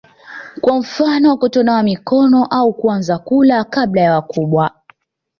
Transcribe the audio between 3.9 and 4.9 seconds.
ya wakubwa